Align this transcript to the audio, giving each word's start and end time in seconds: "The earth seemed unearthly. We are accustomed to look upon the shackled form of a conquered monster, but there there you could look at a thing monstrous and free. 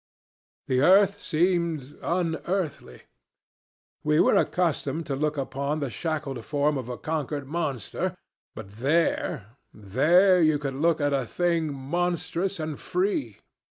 "The 0.65 0.81
earth 0.81 1.21
seemed 1.21 1.95
unearthly. 2.01 3.03
We 4.03 4.17
are 4.17 4.35
accustomed 4.35 5.05
to 5.05 5.15
look 5.15 5.37
upon 5.37 5.79
the 5.79 5.91
shackled 5.91 6.43
form 6.43 6.75
of 6.75 6.89
a 6.89 6.97
conquered 6.97 7.45
monster, 7.47 8.15
but 8.55 8.77
there 8.77 9.53
there 9.71 10.41
you 10.41 10.57
could 10.57 10.73
look 10.73 11.01
at 11.01 11.13
a 11.13 11.27
thing 11.27 11.71
monstrous 11.71 12.59
and 12.59 12.79
free. 12.79 13.37